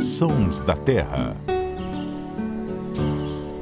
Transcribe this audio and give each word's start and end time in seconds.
Sons 0.00 0.60
da 0.60 0.76
Terra. 0.76 1.36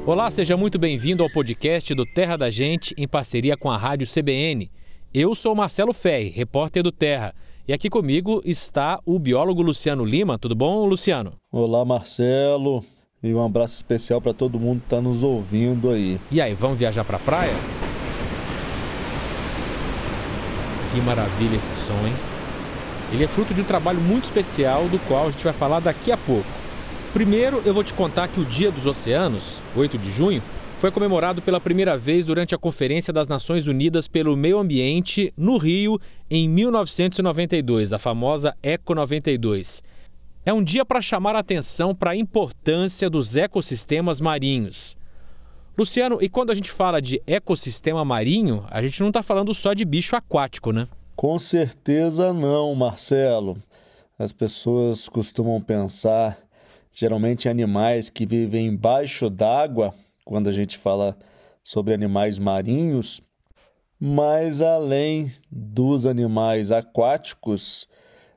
Olá, 0.05 0.29
seja 0.29 0.55
muito 0.55 0.77
bem-vindo 0.77 1.23
ao 1.23 1.31
podcast 1.31 1.95
do 1.95 2.05
Terra 2.05 2.37
da 2.37 2.51
Gente 2.51 2.93
em 2.95 3.07
parceria 3.07 3.57
com 3.57 3.71
a 3.71 3.77
Rádio 3.77 4.07
CBN. 4.07 4.69
Eu 5.11 5.33
sou 5.33 5.55
Marcelo 5.55 5.93
Ferri, 5.93 6.29
repórter 6.29 6.83
do 6.83 6.91
Terra. 6.91 7.33
E 7.67 7.73
aqui 7.73 7.89
comigo 7.89 8.39
está 8.45 8.99
o 9.03 9.17
biólogo 9.17 9.63
Luciano 9.63 10.05
Lima. 10.05 10.37
Tudo 10.37 10.55
bom, 10.55 10.85
Luciano? 10.85 11.33
Olá, 11.51 11.83
Marcelo. 11.83 12.85
E 13.23 13.33
um 13.33 13.43
abraço 13.43 13.75
especial 13.77 14.21
para 14.21 14.33
todo 14.33 14.59
mundo 14.59 14.81
que 14.81 14.85
está 14.85 15.01
nos 15.01 15.23
ouvindo 15.23 15.89
aí. 15.89 16.19
E 16.29 16.39
aí, 16.39 16.53
vamos 16.53 16.77
viajar 16.77 17.03
para 17.03 17.17
a 17.17 17.19
praia? 17.19 17.55
Que 20.93 21.01
maravilha 21.01 21.55
esse 21.55 21.73
som, 21.73 21.97
hein? 22.05 22.36
Ele 23.11 23.23
é 23.23 23.27
fruto 23.27 23.53
de 23.53 23.61
um 23.61 23.65
trabalho 23.65 24.01
muito 24.01 24.25
especial 24.25 24.87
do 24.89 24.99
qual 25.07 25.27
a 25.27 25.31
gente 25.31 25.43
vai 25.43 25.53
falar 25.53 25.79
daqui 25.79 26.11
a 26.11 26.17
pouco. 26.17 26.47
Primeiro, 27.13 27.61
eu 27.65 27.73
vou 27.73 27.83
te 27.83 27.93
contar 27.93 28.27
que 28.27 28.39
o 28.39 28.45
Dia 28.45 28.69
dos 28.69 28.85
Oceanos, 28.85 29.61
8 29.75 29.97
de 29.97 30.11
junho, 30.11 30.43
foi 30.77 30.91
comemorado 30.91 31.41
pela 31.41 31.59
primeira 31.59 31.97
vez 31.97 32.25
durante 32.25 32.53
a 32.53 32.57
Conferência 32.57 33.11
das 33.11 33.27
Nações 33.27 33.65
Unidas 33.65 34.07
pelo 34.07 34.37
Meio 34.37 34.59
Ambiente 34.59 35.33
no 35.35 35.57
Rio 35.57 35.99
em 36.29 36.47
1992, 36.47 37.93
a 37.93 37.97
famosa 37.97 38.55
ECO 38.61 38.93
92. 38.93 39.81
É 40.45 40.53
um 40.53 40.63
dia 40.63 40.85
para 40.85 41.01
chamar 41.01 41.35
a 41.35 41.39
atenção 41.39 41.95
para 41.95 42.11
a 42.11 42.15
importância 42.15 43.09
dos 43.09 43.35
ecossistemas 43.35 44.21
marinhos. 44.21 44.95
Luciano, 45.77 46.19
e 46.21 46.29
quando 46.29 46.51
a 46.51 46.55
gente 46.55 46.71
fala 46.71 47.01
de 47.01 47.21
ecossistema 47.25 48.05
marinho, 48.05 48.65
a 48.69 48.81
gente 48.81 48.99
não 48.99 49.07
está 49.07 49.23
falando 49.23 49.53
só 49.53 49.73
de 49.73 49.85
bicho 49.85 50.15
aquático, 50.15 50.71
né? 50.71 50.87
Com 51.17 51.39
certeza 51.39 52.31
não, 52.31 52.75
Marcelo. 52.75 53.57
As 54.19 54.31
pessoas 54.31 55.09
costumam 55.09 55.59
pensar 55.59 56.37
geralmente 56.93 57.49
animais 57.49 58.07
que 58.07 58.23
vivem 58.23 58.67
embaixo 58.67 59.27
d'água, 59.27 59.95
quando 60.23 60.47
a 60.47 60.51
gente 60.51 60.77
fala 60.77 61.17
sobre 61.63 61.91
animais 61.91 62.37
marinhos, 62.37 63.19
mas 63.99 64.61
além 64.61 65.31
dos 65.49 66.05
animais 66.05 66.71
aquáticos, 66.71 67.89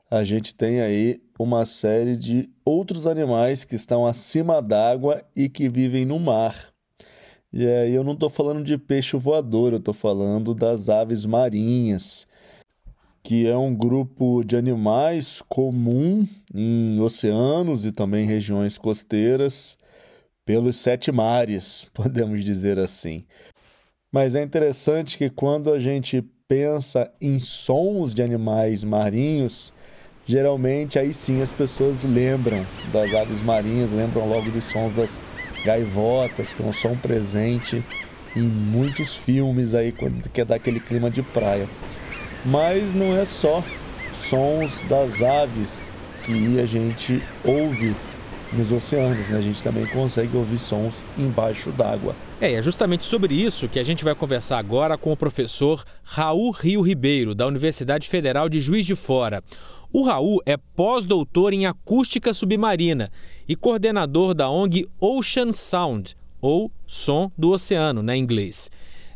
a 0.09 0.23
gente 0.23 0.55
tem 0.55 0.81
aí 0.81 1.21
uma 1.37 1.65
série 1.65 2.17
de 2.17 2.49
outros 2.65 3.05
animais 3.05 3.63
que 3.63 3.75
estão 3.75 4.07
acima 4.07 4.59
d'água 4.59 5.23
e 5.35 5.47
que 5.47 5.69
vivem 5.69 6.03
no 6.03 6.19
mar. 6.19 6.73
E 7.53 7.63
aí 7.63 7.93
eu 7.93 8.03
não 8.03 8.13
estou 8.13 8.29
falando 8.29 8.63
de 8.63 8.75
peixe 8.75 9.15
voador, 9.17 9.71
eu 9.71 9.77
estou 9.77 9.93
falando 9.93 10.55
das 10.55 10.89
aves 10.89 11.27
marinhas 11.27 12.27
que 13.23 13.47
é 13.47 13.55
um 13.55 13.73
grupo 13.73 14.43
de 14.43 14.55
animais 14.55 15.41
comum 15.47 16.27
em 16.53 16.99
oceanos 16.99 17.85
e 17.85 17.91
também 17.91 18.25
regiões 18.25 18.77
costeiras 18.77 19.77
pelos 20.45 20.77
sete 20.77 21.11
mares, 21.11 21.87
podemos 21.93 22.43
dizer 22.43 22.79
assim. 22.79 23.23
Mas 24.11 24.35
é 24.35 24.43
interessante 24.43 25.17
que 25.17 25.29
quando 25.29 25.71
a 25.71 25.79
gente 25.79 26.21
pensa 26.47 27.09
em 27.21 27.39
sons 27.39 28.13
de 28.13 28.21
animais 28.21 28.83
marinhos, 28.83 29.73
geralmente 30.25 30.99
aí 30.99 31.13
sim 31.13 31.41
as 31.41 31.51
pessoas 31.51 32.03
lembram 32.03 32.65
das 32.91 33.13
aves 33.13 33.41
marinhas, 33.41 33.93
lembram 33.93 34.27
logo 34.27 34.51
dos 34.51 34.65
sons 34.65 34.93
das 34.93 35.17
gaivotas, 35.63 36.51
que 36.51 36.61
é 36.61 36.65
um 36.65 36.73
som 36.73 36.97
presente 36.97 37.81
em 38.35 38.41
muitos 38.41 39.15
filmes 39.15 39.73
aí 39.73 39.91
quando 39.91 40.27
quer 40.29 40.45
dar 40.45 40.55
aquele 40.55 40.79
clima 40.79 41.09
de 41.09 41.21
praia. 41.21 41.67
Mas 42.45 42.93
não 42.93 43.15
é 43.15 43.25
só 43.25 43.63
sons 44.15 44.81
das 44.89 45.21
aves 45.21 45.89
que 46.25 46.59
a 46.59 46.65
gente 46.65 47.21
ouve 47.43 47.95
nos 48.53 48.71
oceanos, 48.71 49.27
né? 49.29 49.37
A 49.37 49.41
gente 49.41 49.63
também 49.63 49.85
consegue 49.85 50.35
ouvir 50.35 50.59
sons 50.59 50.95
embaixo 51.17 51.71
d'água. 51.71 52.15
É, 52.39 52.53
é 52.53 52.61
justamente 52.61 53.05
sobre 53.05 53.33
isso 53.33 53.69
que 53.69 53.79
a 53.79 53.83
gente 53.83 54.03
vai 54.03 54.13
conversar 54.13 54.57
agora 54.57 54.97
com 54.97 55.11
o 55.11 55.17
professor 55.17 55.83
Raul 56.03 56.51
Rio 56.51 56.81
Ribeiro, 56.81 57.33
da 57.33 57.47
Universidade 57.47 58.09
Federal 58.09 58.49
de 58.49 58.59
Juiz 58.59 58.85
de 58.85 58.95
Fora. 58.95 59.43
O 59.93 60.03
Raul 60.03 60.41
é 60.45 60.57
pós-doutor 60.57 61.53
em 61.53 61.65
acústica 61.65 62.33
submarina 62.33 63.11
e 63.47 63.55
coordenador 63.55 64.33
da 64.33 64.49
ONG 64.49 64.87
Ocean 64.99 65.51
Sound, 65.51 66.15
ou 66.41 66.71
Som 66.87 67.31
do 67.37 67.51
Oceano, 67.51 68.01
na 68.01 68.13
né, 68.13 68.17
inglês. 68.17 68.71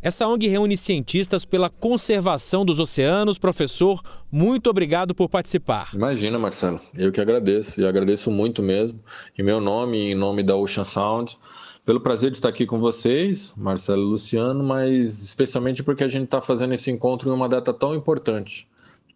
Essa 0.06 0.28
ONG 0.28 0.48
reúne 0.48 0.78
cientistas 0.78 1.46
pela 1.46 1.68
conservação 1.68 2.64
dos 2.64 2.78
oceanos. 2.78 3.40
Professor, 3.40 4.04
muito 4.32 4.70
obrigado 4.70 5.16
por 5.16 5.28
participar. 5.28 5.90
Imagina, 5.96 6.38
Marcelo. 6.38 6.80
Eu 6.96 7.12
que 7.12 7.20
agradeço 7.20 7.82
e 7.82 7.88
agradeço 7.88 8.30
muito 8.30 8.62
mesmo. 8.62 9.00
Em 9.36 9.42
meu 9.42 9.60
nome 9.60 9.98
e 9.98 10.12
em 10.12 10.14
nome 10.14 10.44
da 10.44 10.56
Ocean 10.56 10.84
Sound, 10.84 11.36
pelo 11.84 12.00
prazer 12.00 12.30
de 12.30 12.38
estar 12.38 12.50
aqui 12.50 12.68
com 12.68 12.80
vocês, 12.80 13.56
Marcelo 13.58 14.04
e 14.04 14.06
Luciano, 14.06 14.64
mas 14.64 15.24
especialmente 15.24 15.82
porque 15.82 16.04
a 16.04 16.08
gente 16.08 16.26
está 16.26 16.40
fazendo 16.40 16.76
esse 16.76 16.92
encontro 16.92 17.28
em 17.28 17.34
uma 17.34 17.50
data 17.50 17.74
tão 17.74 17.96
importante, 17.96 18.68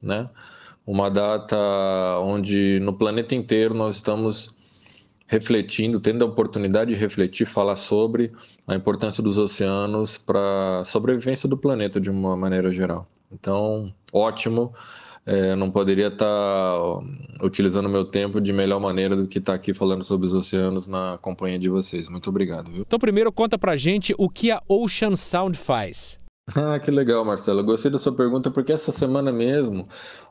né? 0.01 0.27
Uma 0.87 1.11
data 1.11 1.55
onde 2.23 2.79
no 2.79 2.93
planeta 2.93 3.35
inteiro 3.35 3.75
nós 3.75 3.97
estamos 3.97 4.55
refletindo, 5.29 5.99
tendo 5.99 6.25
a 6.25 6.27
oportunidade 6.27 6.91
de 6.91 6.99
refletir, 6.99 7.45
falar 7.45 7.75
sobre 7.75 8.31
a 8.67 8.73
importância 8.73 9.21
dos 9.21 9.37
oceanos 9.37 10.17
para 10.17 10.79
a 10.79 10.83
sobrevivência 10.83 11.47
do 11.47 11.55
planeta 11.55 12.01
de 12.01 12.09
uma 12.09 12.35
maneira 12.35 12.71
geral. 12.71 13.07
Então, 13.31 13.93
ótimo. 14.11 14.73
É, 15.27 15.55
não 15.55 15.69
poderia 15.69 16.07
estar 16.07 16.25
tá 16.25 17.45
utilizando 17.45 17.87
meu 17.87 18.03
tempo 18.03 18.41
de 18.41 18.51
melhor 18.51 18.79
maneira 18.79 19.15
do 19.15 19.27
que 19.27 19.37
estar 19.37 19.51
tá 19.51 19.55
aqui 19.55 19.71
falando 19.71 20.03
sobre 20.03 20.25
os 20.25 20.33
oceanos 20.33 20.87
na 20.87 21.19
companhia 21.21 21.59
de 21.59 21.69
vocês. 21.69 22.09
Muito 22.09 22.27
obrigado. 22.31 22.71
Viu? 22.71 22.81
Então, 22.81 22.97
primeiro, 22.97 23.31
conta 23.31 23.55
pra 23.55 23.75
gente 23.75 24.15
o 24.17 24.27
que 24.27 24.49
a 24.49 24.59
Ocean 24.67 25.15
Sound 25.15 25.55
faz. 25.55 26.18
Ah, 26.55 26.79
que 26.79 26.89
legal, 26.89 27.23
Marcelo. 27.23 27.59
Eu 27.59 27.63
gostei 27.63 27.91
da 27.91 27.99
sua 27.99 28.13
pergunta 28.13 28.49
porque 28.49 28.71
essa 28.71 28.91
semana 28.91 29.31
mesmo 29.31 29.87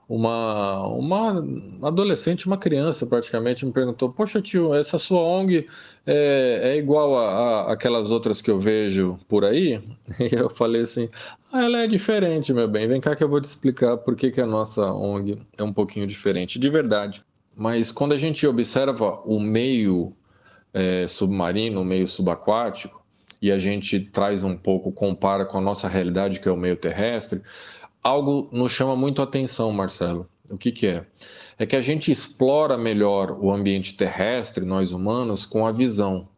uma, 0.08 0.86
uma 0.88 1.44
adolescente, 1.82 2.46
uma 2.46 2.56
criança 2.56 3.06
praticamente, 3.06 3.64
me 3.64 3.72
perguntou: 3.72 4.10
Poxa, 4.10 4.40
tio, 4.40 4.74
essa 4.74 4.98
sua 4.98 5.20
ONG 5.20 5.66
é, 6.06 6.72
é 6.72 6.76
igual 6.76 7.16
a, 7.16 7.28
a, 7.68 7.72
aquelas 7.72 8.10
outras 8.10 8.40
que 8.40 8.50
eu 8.50 8.58
vejo 8.58 9.18
por 9.28 9.44
aí? 9.44 9.82
E 10.18 10.34
eu 10.34 10.50
falei 10.50 10.82
assim: 10.82 11.08
ah, 11.52 11.64
ela 11.64 11.78
é 11.82 11.86
diferente, 11.86 12.52
meu 12.52 12.66
bem. 12.68 12.88
Vem 12.88 13.00
cá 13.00 13.14
que 13.14 13.22
eu 13.22 13.28
vou 13.28 13.40
te 13.40 13.44
explicar 13.44 13.96
por 13.98 14.16
que, 14.16 14.30
que 14.30 14.40
a 14.40 14.46
nossa 14.46 14.92
ONG 14.92 15.38
é 15.56 15.62
um 15.62 15.72
pouquinho 15.72 16.06
diferente, 16.06 16.58
de 16.58 16.68
verdade. 16.68 17.22
Mas 17.56 17.92
quando 17.92 18.12
a 18.12 18.16
gente 18.16 18.46
observa 18.46 19.20
o 19.24 19.38
meio 19.40 20.14
é, 20.72 21.06
submarino, 21.08 21.80
o 21.80 21.84
meio 21.84 22.06
subaquático, 22.06 22.97
e 23.40 23.50
a 23.52 23.58
gente 23.58 24.00
traz 24.00 24.42
um 24.42 24.56
pouco, 24.56 24.92
compara 24.92 25.44
com 25.44 25.58
a 25.58 25.60
nossa 25.60 25.88
realidade, 25.88 26.40
que 26.40 26.48
é 26.48 26.52
o 26.52 26.56
meio 26.56 26.76
terrestre, 26.76 27.42
algo 28.02 28.48
nos 28.52 28.72
chama 28.72 28.96
muito 28.96 29.20
a 29.20 29.24
atenção, 29.24 29.72
Marcelo. 29.72 30.28
O 30.50 30.56
que, 30.56 30.72
que 30.72 30.86
é? 30.86 31.06
É 31.58 31.66
que 31.66 31.76
a 31.76 31.80
gente 31.80 32.10
explora 32.10 32.78
melhor 32.78 33.32
o 33.32 33.52
ambiente 33.52 33.96
terrestre, 33.96 34.64
nós 34.64 34.92
humanos, 34.92 35.44
com 35.44 35.66
a 35.66 35.72
visão. 35.72 36.28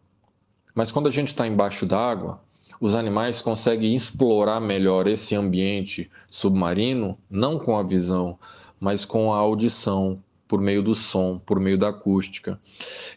Mas 0.75 0.91
quando 0.91 1.07
a 1.07 1.13
gente 1.13 1.29
está 1.29 1.47
embaixo 1.47 1.87
d'água, 1.87 2.41
os 2.81 2.95
animais 2.95 3.41
conseguem 3.41 3.95
explorar 3.95 4.61
melhor 4.61 5.07
esse 5.07 5.37
ambiente 5.37 6.11
submarino, 6.27 7.19
não 7.31 7.59
com 7.59 7.77
a 7.77 7.83
visão, 7.83 8.39
mas 8.81 9.05
com 9.05 9.33
a 9.33 9.37
audição, 9.37 10.23
por 10.51 10.61
meio 10.61 10.83
do 10.83 10.97
som, 10.97 11.39
por 11.39 11.61
meio 11.61 11.79
da 11.79 11.91
acústica. 11.91 12.61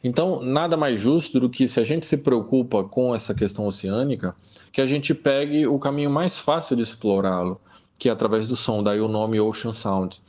Então, 0.04 0.44
nada 0.44 0.78
mais 0.78 1.00
justo 1.00 1.40
do 1.40 1.50
que 1.50 1.68
se 1.68 1.80
a 1.80 1.84
gente 1.84 2.06
se 2.06 2.16
preocupa 2.16 2.84
com 2.84 3.16
essa 3.16 3.34
questão 3.34 3.66
oceânica, 3.66 4.36
que 4.72 4.80
a 4.80 4.86
gente 4.86 5.16
pegue 5.16 5.66
o 5.66 5.80
caminho 5.80 6.12
mais 6.12 6.38
fácil 6.38 6.76
de 6.76 6.84
explorá-lo, 6.84 7.60
que 7.98 8.08
é 8.08 8.12
através 8.12 8.48
do 8.48 8.56
som, 8.56 8.84
daí 8.84 9.02
o 9.02 9.08
nome 9.08 9.42
Ocean 9.42 9.74
Sound. 9.74 10.22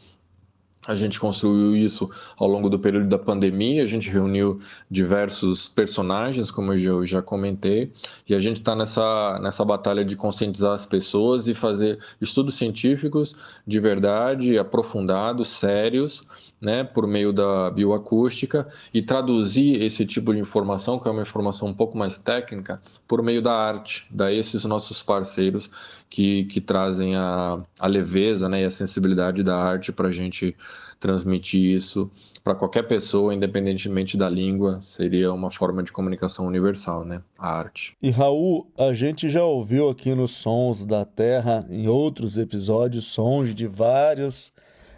A 0.86 0.94
gente 0.94 1.18
construiu 1.18 1.74
isso 1.74 2.10
ao 2.36 2.46
longo 2.46 2.68
do 2.68 2.78
período 2.78 3.08
da 3.08 3.18
pandemia, 3.18 3.82
a 3.82 3.86
gente 3.86 4.10
reuniu 4.10 4.60
diversos 4.90 5.66
personagens, 5.66 6.50
como 6.50 6.74
eu 6.74 7.06
já 7.06 7.22
comentei, 7.22 7.90
e 8.28 8.34
a 8.34 8.40
gente 8.40 8.58
está 8.58 8.76
nessa, 8.76 9.38
nessa 9.42 9.64
batalha 9.64 10.04
de 10.04 10.14
conscientizar 10.14 10.72
as 10.72 10.84
pessoas 10.84 11.48
e 11.48 11.54
fazer 11.54 11.98
estudos 12.20 12.54
científicos 12.54 13.34
de 13.66 13.80
verdade, 13.80 14.58
aprofundados, 14.58 15.48
sérios, 15.48 16.26
né, 16.60 16.84
por 16.84 17.06
meio 17.06 17.32
da 17.32 17.70
bioacústica, 17.70 18.68
e 18.92 19.00
traduzir 19.00 19.82
esse 19.82 20.04
tipo 20.04 20.34
de 20.34 20.40
informação, 20.40 20.98
que 20.98 21.08
é 21.08 21.10
uma 21.10 21.22
informação 21.22 21.68
um 21.68 21.74
pouco 21.74 21.96
mais 21.96 22.18
técnica, 22.18 22.80
por 23.08 23.22
meio 23.22 23.40
da 23.40 23.52
arte, 23.52 24.06
da 24.10 24.30
esses 24.32 24.64
nossos 24.64 25.02
parceiros 25.02 25.70
que, 26.10 26.44
que 26.44 26.60
trazem 26.60 27.16
a, 27.16 27.58
a 27.78 27.86
leveza 27.86 28.48
né, 28.48 28.62
e 28.62 28.64
a 28.64 28.70
sensibilidade 28.70 29.42
da 29.42 29.56
arte 29.56 29.92
para 29.92 30.08
a 30.08 30.12
gente 30.12 30.56
transmitir 30.98 31.60
isso 31.74 32.10
para 32.42 32.54
qualquer 32.54 32.82
pessoa, 32.82 33.34
independentemente 33.34 34.16
da 34.16 34.28
língua, 34.28 34.80
seria 34.82 35.32
uma 35.32 35.50
forma 35.50 35.82
de 35.82 35.90
comunicação 35.90 36.46
universal, 36.46 37.04
né? 37.04 37.22
A 37.38 37.56
arte. 37.56 37.96
E 38.02 38.10
Raul, 38.10 38.70
a 38.76 38.92
gente 38.92 39.30
já 39.30 39.42
ouviu 39.42 39.88
aqui 39.88 40.14
nos 40.14 40.32
Sons 40.32 40.84
da 40.84 41.06
Terra, 41.06 41.66
em 41.70 41.88
outros 41.88 42.36
episódios, 42.36 43.06
sons 43.06 43.54
de 43.54 43.66
vários 43.66 44.52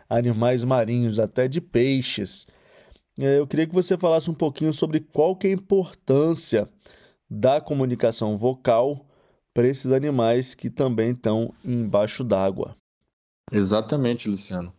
animais 0.09 0.65
marinhos, 0.65 1.19
até 1.19 1.47
de 1.47 1.61
peixes. 1.61 2.47
é, 3.21 3.39
eu 3.39 3.47
queria 3.47 3.67
que 3.67 3.75
você 3.75 3.97
falasse 3.97 4.31
um 4.31 4.35
pouquinho 4.35 4.73
sobre 4.73 5.01
qual 5.01 5.37
que 5.37 5.47
é 5.47 5.51
a 5.51 5.55
importância 5.55 6.69
da 7.31 7.61
comunicação 7.61 8.37
vocal 8.37 9.07
para 9.55 9.67
esses 9.67 9.91
animais 9.91 10.55
que 10.55 10.69
também 10.69 11.11
estão 11.11 11.53
embaixo 11.65 12.23
d'água. 12.23 12.77
Exatamente, 13.51 14.29
Luciano. 14.29 14.73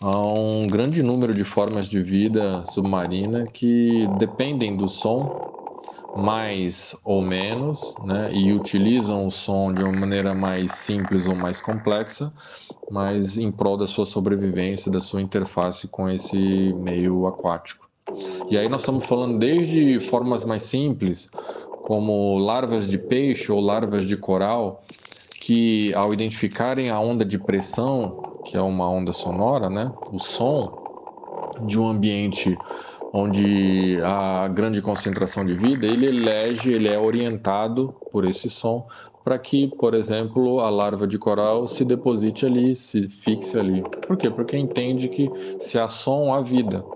Há 0.00 0.18
um 0.24 0.68
grande 0.70 1.02
número 1.02 1.34
de 1.34 1.44
formas 1.44 1.86
de 1.86 2.02
vida 2.02 2.64
submarina 2.64 3.46
que 3.46 4.06
dependem 4.08 4.74
do 4.76 4.88
som 4.88 5.30
mais 6.14 6.96
ou 7.04 7.22
menos, 7.22 7.96
né, 8.02 8.34
e 8.34 8.52
utilizam 8.52 9.26
o 9.26 9.30
som 9.30 9.74
de 9.74 9.82
uma 9.82 9.92
maneira 9.92 10.34
mais 10.34 10.72
simples 10.72 11.26
ou 11.26 11.36
mais 11.36 11.60
complexa, 11.60 12.32
mas 12.88 13.36
em 13.38 13.52
prol 13.52 13.76
da 13.76 13.86
sua 13.86 14.06
sobrevivência, 14.06 14.90
da 14.90 15.00
sua 15.00 15.22
interface 15.22 15.88
com 15.88 16.08
esse 16.08 16.74
meio 16.78 17.26
aquático. 17.26 17.88
E 18.50 18.58
aí 18.58 18.68
nós 18.68 18.82
estamos 18.82 19.04
falando 19.06 19.38
desde 19.38 20.00
formas 20.00 20.44
mais 20.44 20.62
simples, 20.62 21.30
como 21.80 22.38
larvas 22.38 22.88
de 22.88 22.98
peixe 22.98 23.52
ou 23.52 23.60
larvas 23.60 24.06
de 24.06 24.16
coral, 24.16 24.82
que 25.40 25.94
ao 25.94 26.12
identificarem 26.12 26.90
a 26.90 27.00
onda 27.00 27.24
de 27.24 27.38
pressão, 27.38 28.29
que 28.42 28.56
é 28.56 28.60
uma 28.60 28.88
onda 28.90 29.12
sonora, 29.12 29.68
né, 29.70 29.94
o 30.10 30.18
som 30.18 30.78
de 31.58 31.78
um 31.78 31.88
ambiente 31.88 32.60
onde 33.12 33.98
a 34.04 34.48
grande 34.48 34.80
concentração 34.82 35.44
de 35.44 35.54
vida, 35.54 35.86
ele 35.86 36.06
elege, 36.06 36.70
ele 36.72 36.88
é 36.88 36.98
orientado 36.98 37.96
por 38.10 38.24
esse 38.24 38.48
som 38.48 38.86
para 39.24 39.38
que, 39.38 39.68
por 39.68 39.94
exemplo, 39.94 40.60
a 40.60 40.70
larva 40.70 41.06
de 41.06 41.18
coral 41.18 41.66
se 41.66 41.84
deposite 41.84 42.46
ali, 42.46 42.74
se 42.76 43.08
fixe 43.08 43.58
ali. 43.58 43.84
Por 44.06 44.16
quê? 44.16 44.30
Porque 44.30 44.56
entende 44.56 45.08
que 45.08 45.32
se 45.58 45.78
há 45.78 45.88
som, 45.88 46.32
há 46.32 46.40
vida. 46.40 46.86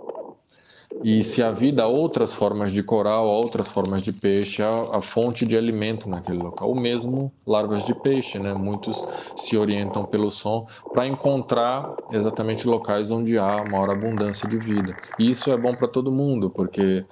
E 1.02 1.22
se 1.22 1.42
há 1.42 1.50
vida, 1.50 1.82
há 1.82 1.86
outras 1.86 2.32
formas 2.32 2.72
de 2.72 2.82
coral, 2.82 3.26
outras 3.26 3.68
formas 3.70 4.02
de 4.02 4.10
peixe, 4.10 4.62
há 4.62 4.96
a 4.98 5.02
fonte 5.02 5.44
de 5.44 5.54
alimento 5.54 6.08
naquele 6.08 6.38
local. 6.38 6.70
O 6.72 6.74
mesmo 6.74 7.30
larvas 7.46 7.84
de 7.84 7.92
peixe, 7.92 8.38
né? 8.38 8.54
Muitos 8.54 9.04
se 9.36 9.54
orientam 9.56 10.06
pelo 10.06 10.30
som 10.30 10.66
para 10.90 11.06
encontrar 11.06 11.94
exatamente 12.10 12.66
locais 12.66 13.10
onde 13.10 13.36
há 13.36 13.62
maior 13.64 13.90
abundância 13.90 14.48
de 14.48 14.56
vida. 14.58 14.96
E 15.18 15.28
isso 15.28 15.50
é 15.50 15.56
bom 15.58 15.74
para 15.76 15.88
todo 15.88 16.10
mundo, 16.10 16.50
porque 16.50 17.06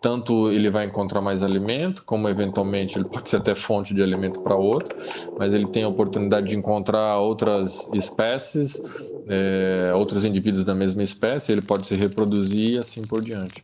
tanto 0.00 0.50
ele 0.52 0.70
vai 0.70 0.86
encontrar 0.86 1.20
mais 1.20 1.42
alimento, 1.42 2.04
como 2.04 2.28
eventualmente 2.28 2.98
ele 2.98 3.04
pode 3.04 3.28
ser 3.28 3.38
até 3.38 3.54
fonte 3.54 3.92
de 3.94 4.02
alimento 4.02 4.40
para 4.40 4.56
outro, 4.56 4.94
mas 5.36 5.54
ele 5.54 5.66
tem 5.66 5.82
a 5.82 5.88
oportunidade 5.88 6.48
de 6.48 6.56
encontrar 6.56 7.18
outras 7.18 7.88
espécies, 7.92 8.80
é, 9.26 9.92
outros 9.94 10.24
indivíduos 10.24 10.64
da 10.64 10.74
mesma 10.74 11.02
espécie, 11.02 11.52
ele 11.52 11.62
pode 11.62 11.86
se 11.86 11.94
reproduzir 11.96 12.74
e 12.74 12.78
assim 12.78 13.06
por 13.06 13.22
diante. 13.22 13.62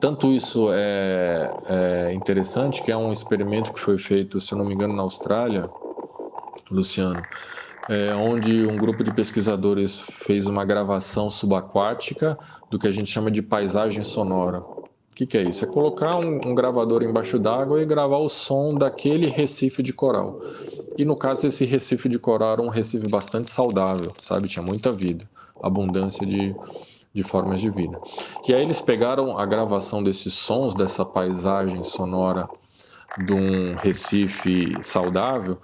Tanto 0.00 0.32
isso 0.32 0.68
é, 0.72 1.56
é 1.64 2.14
interessante 2.14 2.82
que 2.82 2.90
é 2.90 2.96
um 2.96 3.12
experimento 3.12 3.72
que 3.72 3.80
foi 3.80 3.96
feito, 3.98 4.40
se 4.40 4.52
eu 4.52 4.58
não 4.58 4.64
me 4.66 4.74
engano, 4.74 4.94
na 4.94 5.02
Austrália, 5.02 5.70
Luciano, 6.70 7.26
é, 7.88 8.14
onde 8.16 8.66
um 8.66 8.78
grupo 8.78 9.04
de 9.04 9.12
pesquisadores 9.12 10.00
fez 10.00 10.46
uma 10.48 10.64
gravação 10.64 11.30
subaquática 11.30 12.38
do 12.70 12.78
que 12.78 12.86
a 12.86 12.92
gente 12.92 13.10
chama 13.10 13.30
de 13.30 13.42
paisagem 13.42 14.02
sonora. 14.02 14.66
O 15.14 15.16
que, 15.16 15.26
que, 15.26 15.38
é 15.38 15.42
isso? 15.44 15.64
É 15.64 15.68
colocar 15.68 16.16
um, 16.16 16.40
um 16.44 16.56
gravador 16.56 17.04
embaixo 17.04 17.38
d'água 17.38 17.80
e 17.80 17.86
gravar 17.86 18.18
o 18.18 18.28
som 18.28 18.74
daquele 18.74 19.28
recife 19.28 19.80
de 19.80 19.92
coral. 19.92 20.40
E 20.98 21.04
no 21.04 21.14
caso, 21.14 21.46
esse 21.46 21.64
recife 21.64 22.08
de 22.08 22.18
coral 22.18 22.54
era 22.54 22.62
um 22.62 22.68
recife 22.68 23.08
bastante 23.08 23.48
saudável, 23.48 24.12
sabe? 24.20 24.48
Tinha 24.48 24.64
muita 24.64 24.90
vida, 24.90 25.24
abundância 25.62 26.26
de, 26.26 26.52
de 27.14 27.22
formas 27.22 27.60
de 27.60 27.70
vida. 27.70 27.96
E 28.48 28.52
aí 28.52 28.60
eles 28.60 28.80
pegaram 28.80 29.38
a 29.38 29.46
gravação 29.46 30.02
desses 30.02 30.34
sons, 30.34 30.74
dessa 30.74 31.04
paisagem 31.04 31.84
sonora 31.84 32.48
de 33.24 33.32
um 33.32 33.76
recife 33.76 34.80
saudável 34.82 35.58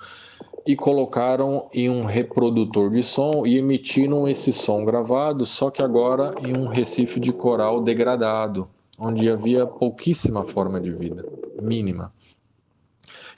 e 0.65 0.77
colocaram 0.77 1.69
em 1.75 1.91
um 1.91 2.05
reprodutor 2.05 2.89
de 2.89 3.03
som 3.03 3.45
e 3.45 3.59
emitiram 3.59 4.29
esse 4.29 4.53
som 4.53 4.85
gravado, 4.85 5.45
só 5.45 5.71
que 5.71 5.83
agora 5.83 6.37
em 6.39 6.57
um 6.57 6.69
recife 6.69 7.19
de 7.19 7.33
coral 7.33 7.81
degradado 7.81 8.69
onde 9.01 9.31
havia 9.31 9.67
pouquíssima 9.67 10.45
forma 10.45 10.79
de 10.79 10.93
vida, 10.93 11.25
mínima. 11.61 12.13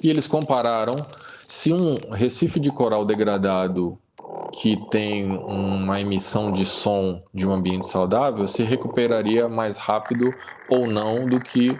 E 0.02 0.10
eles 0.10 0.26
compararam 0.26 0.96
se 1.46 1.72
um 1.72 1.94
recife 2.10 2.58
de 2.58 2.72
coral 2.72 3.04
degradado 3.04 3.96
que 4.52 4.76
tem 4.90 5.30
uma 5.30 6.00
emissão 6.00 6.50
de 6.50 6.64
som 6.64 7.22
de 7.32 7.46
um 7.46 7.52
ambiente 7.52 7.86
saudável 7.86 8.46
se 8.46 8.62
recuperaria 8.62 9.48
mais 9.48 9.78
rápido 9.78 10.34
ou 10.68 10.86
não 10.86 11.26
do 11.26 11.40
que 11.40 11.78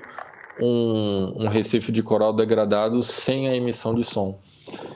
um, 0.61 1.45
um 1.45 1.49
recife 1.49 1.91
de 1.91 2.03
coral 2.03 2.33
degradado 2.33 3.03
sem 3.03 3.49
a 3.49 3.57
emissão 3.57 3.95
de 3.95 4.05
som. 4.05 4.39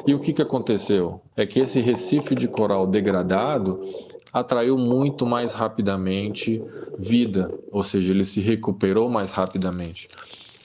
E 0.06 0.14
o 0.14 0.20
que, 0.20 0.32
que 0.32 0.42
aconteceu? 0.42 1.20
É 1.36 1.44
que 1.44 1.60
esse 1.60 1.80
recife 1.80 2.34
de 2.34 2.46
coral 2.46 2.86
degradado 2.86 3.80
atraiu 4.38 4.76
muito 4.78 5.26
mais 5.26 5.52
rapidamente 5.52 6.64
vida, 6.96 7.54
ou 7.70 7.82
seja, 7.82 8.12
ele 8.12 8.24
se 8.24 8.40
recuperou 8.40 9.08
mais 9.10 9.32
rapidamente. 9.32 10.10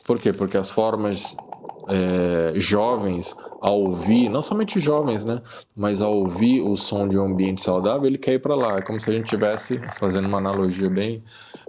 Por 0.05 0.19
quê? 0.19 0.33
Porque 0.33 0.57
as 0.57 0.69
formas 0.71 1.41
é, 1.87 2.53
jovens 2.59 3.35
ao 3.59 3.79
ouvir, 3.79 4.29
não 4.29 4.41
somente 4.41 4.79
jovens, 4.79 5.23
né, 5.23 5.41
mas 5.75 6.01
ao 6.01 6.15
ouvir 6.15 6.61
o 6.61 6.75
som 6.75 7.07
de 7.07 7.17
um 7.17 7.23
ambiente 7.25 7.61
saudável, 7.61 8.07
ele 8.07 8.17
quer 8.17 8.33
ir 8.33 8.39
para 8.39 8.55
lá. 8.55 8.77
É 8.77 8.81
como 8.81 8.99
se 8.99 9.09
a 9.09 9.13
gente 9.13 9.27
tivesse, 9.27 9.83
fazendo 9.99 10.27
uma 10.27 10.37
analogia 10.39 10.89
bem, 10.89 11.23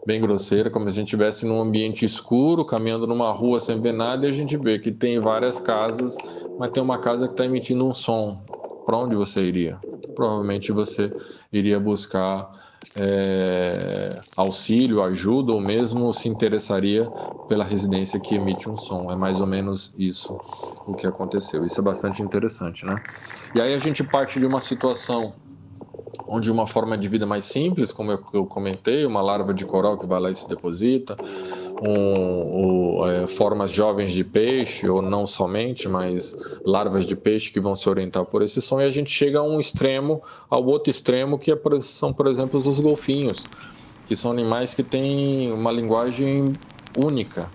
bem 0.04 0.20
grosseira, 0.20 0.70
como 0.70 0.86
se 0.88 0.92
a 0.92 0.94
gente 0.94 1.08
estivesse 1.08 1.46
num 1.46 1.60
ambiente 1.60 2.04
escuro, 2.04 2.64
caminhando 2.64 3.06
numa 3.06 3.30
rua 3.32 3.60
sem 3.60 3.80
ver 3.80 3.92
nada, 3.92 4.26
e 4.26 4.30
a 4.30 4.32
gente 4.32 4.56
vê 4.56 4.78
que 4.78 4.90
tem 4.92 5.18
várias 5.20 5.60
casas, 5.60 6.20
mas 6.56 6.70
tem 6.70 6.82
uma 6.82 6.98
casa 6.98 7.26
que 7.26 7.32
está 7.34 7.44
emitindo 7.44 7.84
um 7.86 7.94
som. 7.94 8.42
Para 8.84 8.98
onde 8.98 9.14
você 9.14 9.42
iria? 9.44 9.80
Provavelmente 10.14 10.72
você 10.72 11.14
iria 11.52 11.78
buscar 11.78 12.50
é, 12.94 14.22
auxílio, 14.36 15.02
ajuda 15.02 15.52
ou 15.52 15.60
mesmo 15.60 16.12
se 16.12 16.28
interessaria 16.28 17.12
pela 17.46 17.64
residência 17.64 18.20
que 18.20 18.34
emite 18.34 18.68
um 18.68 18.76
som. 18.76 19.10
É 19.10 19.16
mais 19.16 19.40
ou 19.40 19.46
menos 19.46 19.92
isso 19.96 20.40
o 20.86 20.94
que 20.94 21.06
aconteceu. 21.06 21.64
Isso 21.64 21.80
é 21.80 21.84
bastante 21.84 22.22
interessante, 22.22 22.84
né? 22.84 23.00
E 23.54 23.60
aí 23.60 23.74
a 23.74 23.78
gente 23.78 24.02
parte 24.02 24.38
de 24.40 24.46
uma 24.46 24.60
situação 24.60 25.34
onde 26.26 26.50
uma 26.50 26.66
forma 26.66 26.96
de 26.96 27.08
vida 27.08 27.26
mais 27.26 27.44
simples, 27.44 27.92
como 27.92 28.12
eu 28.32 28.46
comentei, 28.46 29.04
uma 29.04 29.20
larva 29.20 29.52
de 29.52 29.66
coral 29.66 29.98
que 29.98 30.06
vai 30.06 30.20
lá 30.20 30.30
e 30.30 30.34
se 30.34 30.48
deposita, 30.48 31.16
um, 31.84 33.00
um, 33.00 33.06
é, 33.06 33.26
formas 33.26 33.72
jovens 33.72 34.12
de 34.12 34.22
peixe, 34.22 34.88
ou 34.88 35.02
não 35.02 35.26
somente, 35.26 35.88
mas 35.88 36.36
larvas 36.64 37.06
de 37.06 37.16
peixe 37.16 37.50
que 37.50 37.60
vão 37.60 37.74
se 37.74 37.88
orientar 37.88 38.24
por 38.24 38.42
esse 38.42 38.62
som, 38.62 38.80
e 38.80 38.84
a 38.84 38.90
gente 38.90 39.10
chega 39.10 39.40
a 39.40 39.42
um 39.42 39.58
extremo, 39.58 40.22
ao 40.48 40.64
outro 40.64 40.90
extremo, 40.90 41.38
que 41.38 41.50
é, 41.50 41.58
são, 41.80 42.12
por 42.12 42.28
exemplo, 42.28 42.60
os 42.60 42.78
golfinhos, 42.78 43.44
que 44.06 44.14
são 44.14 44.30
animais 44.30 44.74
que 44.74 44.84
têm 44.84 45.52
uma 45.52 45.72
linguagem 45.72 46.44
única, 46.96 47.50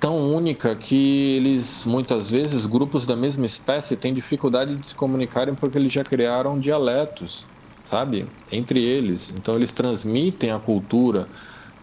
tão 0.00 0.34
única 0.34 0.74
que 0.74 1.36
eles, 1.36 1.84
muitas 1.84 2.30
vezes, 2.30 2.64
grupos 2.64 3.04
da 3.04 3.16
mesma 3.16 3.44
espécie 3.44 3.94
têm 3.94 4.14
dificuldade 4.14 4.74
de 4.76 4.86
se 4.86 4.94
comunicarem 4.94 5.54
porque 5.54 5.76
eles 5.76 5.92
já 5.92 6.02
criaram 6.02 6.58
dialetos, 6.58 7.46
sabe, 7.80 8.26
entre 8.50 8.82
eles. 8.82 9.32
Então, 9.36 9.54
eles 9.54 9.72
transmitem 9.72 10.50
a 10.50 10.58
cultura 10.58 11.26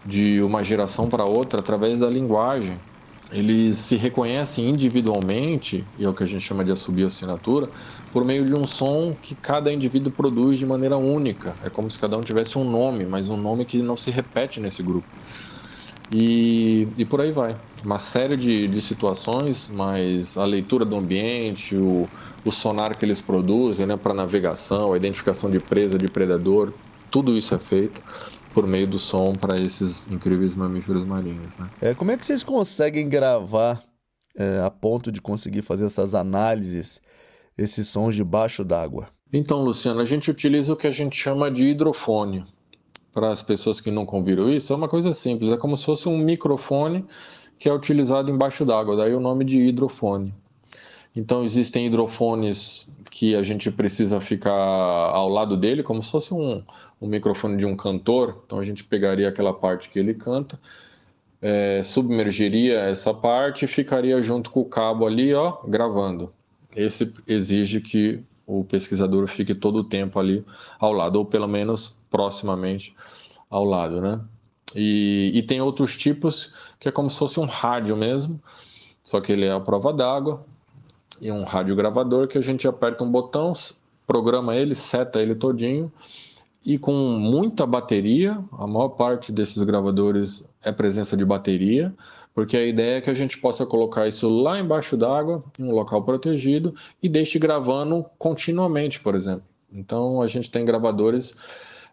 de 0.04 0.42
uma 0.42 0.62
geração 0.62 1.06
para 1.06 1.24
outra 1.24 1.60
através 1.60 1.98
da 1.98 2.08
linguagem. 2.08 2.78
Eles 3.32 3.78
se 3.78 3.96
reconhecem 3.96 4.68
individualmente, 4.68 5.84
e 5.98 6.04
é 6.04 6.08
o 6.08 6.14
que 6.14 6.22
a 6.22 6.26
gente 6.26 6.42
chama 6.42 6.64
de 6.64 6.70
assinatura, 6.70 7.68
por 8.12 8.24
meio 8.24 8.44
de 8.44 8.54
um 8.54 8.64
som 8.64 9.12
que 9.20 9.34
cada 9.34 9.72
indivíduo 9.72 10.12
produz 10.12 10.58
de 10.58 10.66
maneira 10.66 10.96
única. 10.96 11.54
É 11.64 11.70
como 11.70 11.90
se 11.90 11.98
cada 11.98 12.16
um 12.16 12.20
tivesse 12.20 12.58
um 12.58 12.64
nome, 12.64 13.04
mas 13.04 13.28
um 13.28 13.36
nome 13.36 13.64
que 13.64 13.78
não 13.78 13.96
se 13.96 14.10
repete 14.10 14.60
nesse 14.60 14.82
grupo. 14.82 15.08
E, 16.12 16.86
e 16.98 17.04
por 17.06 17.20
aí 17.20 17.32
vai. 17.32 17.56
Uma 17.84 17.98
série 17.98 18.36
de, 18.36 18.66
de 18.66 18.80
situações, 18.80 19.68
mas 19.72 20.36
a 20.36 20.44
leitura 20.44 20.84
do 20.84 20.96
ambiente, 20.96 21.74
o, 21.74 22.06
o 22.44 22.50
sonar 22.52 22.96
que 22.96 23.04
eles 23.04 23.20
produzem 23.20 23.86
né, 23.86 23.96
para 23.96 24.14
navegação, 24.14 24.92
a 24.92 24.96
identificação 24.96 25.50
de 25.50 25.58
presa, 25.58 25.98
de 25.98 26.06
predador, 26.06 26.72
tudo 27.10 27.36
isso 27.36 27.54
é 27.54 27.58
feito 27.58 28.00
por 28.54 28.66
meio 28.66 28.86
do 28.86 28.98
som 28.98 29.32
para 29.32 29.60
esses 29.60 30.06
incríveis 30.10 30.54
mamíferos 30.54 31.04
marinhos. 31.04 31.58
Né? 31.58 31.68
É, 31.82 31.94
como 31.94 32.12
é 32.12 32.16
que 32.16 32.24
vocês 32.24 32.44
conseguem 32.44 33.08
gravar 33.08 33.82
é, 34.36 34.60
a 34.64 34.70
ponto 34.70 35.10
de 35.10 35.20
conseguir 35.20 35.62
fazer 35.62 35.86
essas 35.86 36.14
análises, 36.14 37.02
esses 37.58 37.88
sons 37.88 38.14
debaixo 38.14 38.64
d'água? 38.64 39.08
Então, 39.32 39.62
Luciano, 39.62 40.00
a 40.00 40.04
gente 40.04 40.30
utiliza 40.30 40.72
o 40.72 40.76
que 40.76 40.86
a 40.86 40.92
gente 40.92 41.16
chama 41.16 41.50
de 41.50 41.66
hidrofone. 41.66 42.46
Para 43.12 43.30
as 43.30 43.42
pessoas 43.42 43.80
que 43.80 43.90
nunca 43.90 44.20
viram 44.22 44.48
isso, 44.50 44.72
é 44.72 44.76
uma 44.76 44.88
coisa 44.88 45.12
simples, 45.12 45.50
é 45.50 45.56
como 45.56 45.76
se 45.76 45.84
fosse 45.84 46.08
um 46.08 46.16
microfone 46.16 47.04
que 47.58 47.68
é 47.68 47.72
utilizado 47.72 48.30
embaixo 48.30 48.64
d'água, 48.64 48.96
daí 48.96 49.14
o 49.14 49.20
nome 49.20 49.44
de 49.44 49.60
hidrofone. 49.60 50.34
Então 51.16 51.44
existem 51.44 51.86
hidrofones 51.86 52.88
que 53.10 53.36
a 53.36 53.42
gente 53.42 53.70
precisa 53.70 54.20
ficar 54.20 54.50
ao 54.52 55.28
lado 55.28 55.56
dele, 55.56 55.82
como 55.82 56.02
se 56.02 56.10
fosse 56.10 56.34
um, 56.34 56.60
um 57.04 57.08
microfone 57.08 57.58
de 57.58 57.66
um 57.66 57.76
cantor. 57.76 58.42
Então 58.46 58.58
a 58.58 58.64
gente 58.64 58.82
pegaria 58.82 59.28
aquela 59.28 59.52
parte 59.52 59.90
que 59.90 59.98
ele 59.98 60.14
canta, 60.14 60.58
é, 61.40 61.82
submergeria 61.82 62.80
essa 62.80 63.12
parte 63.12 63.66
e 63.66 63.68
ficaria 63.68 64.20
junto 64.22 64.50
com 64.50 64.60
o 64.60 64.64
cabo 64.64 65.06
ali, 65.06 65.34
ó, 65.34 65.58
gravando. 65.68 66.32
Esse 66.74 67.12
exige 67.26 67.82
que 67.82 68.24
o 68.46 68.64
pesquisador 68.64 69.26
fique 69.26 69.54
todo 69.54 69.76
o 69.76 69.84
tempo 69.84 70.18
ali 70.18 70.42
ao 70.80 70.92
lado, 70.92 71.16
ou 71.16 71.26
pelo 71.26 71.46
menos 71.46 71.94
proximamente 72.10 72.96
ao 73.50 73.64
lado, 73.64 74.00
né? 74.00 74.20
E, 74.74 75.30
e 75.34 75.42
tem 75.42 75.60
outros 75.60 75.96
tipos 75.96 76.52
que 76.80 76.88
é 76.88 76.92
como 76.92 77.10
se 77.10 77.18
fosse 77.18 77.38
um 77.38 77.44
rádio 77.44 77.96
mesmo, 77.96 78.40
só 79.02 79.20
que 79.20 79.30
ele 79.30 79.44
é 79.44 79.52
a 79.52 79.60
prova 79.60 79.92
d'água 79.92 80.44
e 81.20 81.30
um 81.30 81.44
rádio 81.44 81.76
gravador 81.76 82.26
que 82.26 82.38
a 82.38 82.40
gente 82.40 82.66
aperta 82.66 83.04
um 83.04 83.10
botão, 83.10 83.52
programa 84.06 84.56
ele, 84.56 84.74
seta 84.74 85.20
ele 85.20 85.34
todinho 85.34 85.92
e 86.64 86.78
com 86.78 86.92
muita 86.92 87.66
bateria. 87.66 88.38
A 88.52 88.66
maior 88.66 88.90
parte 88.90 89.32
desses 89.32 89.62
gravadores 89.62 90.48
é 90.62 90.72
presença 90.72 91.16
de 91.16 91.24
bateria, 91.24 91.94
porque 92.34 92.56
a 92.56 92.64
ideia 92.64 92.98
é 92.98 93.00
que 93.00 93.10
a 93.10 93.14
gente 93.14 93.38
possa 93.38 93.64
colocar 93.66 94.08
isso 94.08 94.28
lá 94.28 94.58
embaixo 94.58 94.96
d'água, 94.96 95.44
em 95.58 95.64
um 95.64 95.72
local 95.72 96.02
protegido, 96.02 96.74
e 97.02 97.08
deixe 97.08 97.38
gravando 97.38 98.04
continuamente, 98.18 99.00
por 99.00 99.14
exemplo. 99.14 99.44
Então 99.72 100.22
a 100.22 100.26
gente 100.26 100.50
tem 100.50 100.64
gravadores 100.64 101.36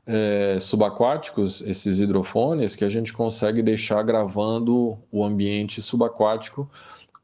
é, 0.05 0.57
subaquáticos, 0.59 1.61
esses 1.61 1.99
hidrofones, 1.99 2.75
que 2.75 2.85
a 2.85 2.89
gente 2.89 3.13
consegue 3.13 3.61
deixar 3.61 4.01
gravando 4.03 4.97
o 5.11 5.23
ambiente 5.23 5.81
subaquático 5.81 6.69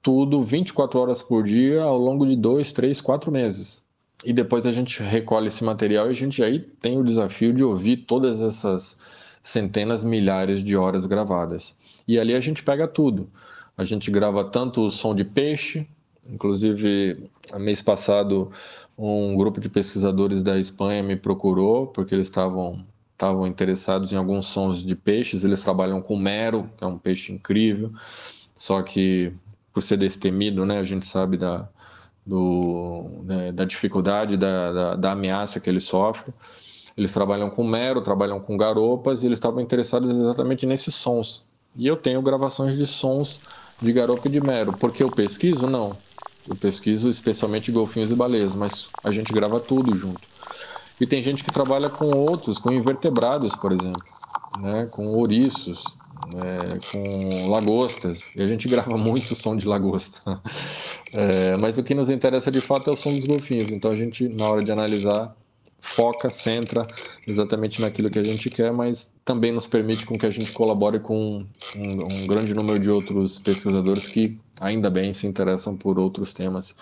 tudo 0.07 0.41
24 0.41 0.99
horas 0.99 1.21
por 1.21 1.43
dia 1.43 1.83
ao 1.83 1.97
longo 1.97 2.25
de 2.25 2.37
dois, 2.37 2.71
três, 2.71 3.01
quatro 3.01 3.29
meses. 3.29 3.83
E 4.25 4.33
depois 4.33 4.65
a 4.65 4.71
gente 4.71 5.01
recolhe 5.03 5.47
esse 5.47 5.63
material 5.63 6.07
e 6.07 6.09
a 6.09 6.13
gente 6.13 6.43
aí 6.43 6.59
tem 6.59 6.97
o 6.97 7.03
desafio 7.03 7.53
de 7.53 7.63
ouvir 7.63 7.97
todas 7.97 8.41
essas 8.41 8.97
centenas, 9.41 10.03
milhares 10.03 10.63
de 10.63 10.75
horas 10.75 11.05
gravadas. 11.05 11.75
E 12.07 12.19
ali 12.19 12.33
a 12.33 12.39
gente 12.39 12.63
pega 12.63 12.87
tudo. 12.87 13.29
A 13.77 13.83
gente 13.83 14.09
grava 14.09 14.43
tanto 14.43 14.87
o 14.87 14.91
som 14.91 15.13
de 15.13 15.23
peixe, 15.23 15.87
inclusive 16.29 17.29
mês 17.59 17.81
passado 17.81 18.51
um 18.97 19.35
grupo 19.35 19.61
de 19.61 19.69
pesquisadores 19.69 20.41
da 20.41 20.57
Espanha 20.57 21.03
me 21.03 21.15
procurou 21.15 21.85
porque 21.87 22.15
eles 22.15 22.27
estavam 22.27 22.83
estavam 23.13 23.47
interessados 23.47 24.13
em 24.13 24.15
alguns 24.15 24.45
sons 24.45 24.85
de 24.85 24.95
peixes. 24.95 25.43
Eles 25.43 25.63
trabalham 25.63 26.01
com 26.01 26.15
mero, 26.15 26.69
que 26.77 26.83
é 26.83 26.87
um 26.87 26.99
peixe 26.99 27.31
incrível, 27.31 27.91
só 28.53 28.81
que 28.83 29.33
por 29.73 29.81
ser 29.81 29.97
destemido, 29.97 30.65
né, 30.65 30.77
a 30.79 30.83
gente 30.83 31.05
sabe 31.05 31.35
da, 31.35 31.67
do, 32.27 33.23
né, 33.23 33.53
da 33.53 33.63
dificuldade, 33.63 34.35
da, 34.35 34.73
da, 34.73 34.95
da, 34.95 35.11
ameaça 35.13 35.61
que 35.61 35.69
ele 35.69 35.79
sofre. 35.79 36.33
Eles 36.97 37.13
trabalham 37.13 37.49
com 37.49 37.63
mero, 37.63 38.01
trabalham 38.01 38.39
com 38.39 38.57
garopas 38.57 39.23
e 39.23 39.27
eles 39.27 39.37
estavam 39.37 39.61
interessados 39.61 40.09
exatamente 40.09 40.65
nesses 40.65 40.93
sons. 40.93 41.47
E 41.75 41.87
eu 41.87 41.95
tenho 41.95 42.21
gravações 42.21 42.77
de 42.77 42.85
sons 42.85 43.39
de 43.81 43.93
garopa 43.93 44.27
e 44.27 44.31
de 44.31 44.41
mero. 44.41 44.73
Porque 44.73 45.01
eu 45.01 45.09
pesquiso? 45.09 45.67
Não. 45.67 45.93
Eu 46.49 46.55
pesquiso 46.55 47.09
especialmente 47.09 47.71
golfinhos 47.71 48.11
e 48.11 48.15
baleias, 48.15 48.55
mas 48.55 48.87
a 49.03 49.11
gente 49.11 49.31
grava 49.31 49.59
tudo 49.59 49.95
junto. 49.95 50.21
E 50.99 51.05
tem 51.05 51.21
gente 51.23 51.43
que 51.43 51.51
trabalha 51.51 51.89
com 51.89 52.07
outros, 52.07 52.57
com 52.57 52.71
invertebrados, 52.71 53.55
por 53.55 53.71
exemplo, 53.71 54.03
né? 54.59 54.87
com 54.87 55.07
ouriços, 55.07 55.83
né? 56.33 56.79
com 56.91 57.49
lagostas. 57.49 58.29
E 58.35 58.41
a 58.41 58.47
gente 58.47 58.67
grava 58.69 58.97
muito 58.97 59.35
som 59.35 59.55
de 59.55 59.67
lagosta. 59.67 60.41
É, 61.13 61.55
mas 61.57 61.77
o 61.77 61.83
que 61.83 61.95
nos 61.95 62.09
interessa 62.09 62.51
de 62.51 62.61
fato 62.61 62.89
é 62.89 62.93
o 62.93 62.95
som 62.95 63.13
dos 63.13 63.25
golfinhos. 63.25 63.71
Então 63.71 63.91
a 63.91 63.95
gente, 63.95 64.27
na 64.27 64.47
hora 64.47 64.63
de 64.63 64.71
analisar, 64.71 65.35
foca, 65.79 66.29
centra 66.29 66.85
exatamente 67.25 67.81
naquilo 67.81 68.09
que 68.09 68.19
a 68.19 68.23
gente 68.23 68.49
quer, 68.49 68.71
mas 68.71 69.11
também 69.23 69.51
nos 69.51 69.67
permite 69.67 70.05
com 70.05 70.17
que 70.17 70.25
a 70.25 70.31
gente 70.31 70.51
colabore 70.51 70.99
com 70.99 71.45
um, 71.75 72.13
um 72.13 72.27
grande 72.27 72.53
número 72.53 72.79
de 72.79 72.89
outros 72.89 73.39
pesquisadores 73.39 74.07
que, 74.07 74.37
ainda 74.59 74.89
bem, 74.89 75.13
se 75.13 75.27
interessam 75.27 75.75
por 75.75 75.97
outros 75.97 76.33
temas 76.33 76.75